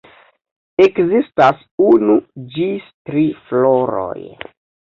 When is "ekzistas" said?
0.85-1.59